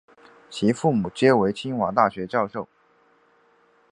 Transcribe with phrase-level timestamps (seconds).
[0.49, 2.67] 其父母皆为清华大学教授。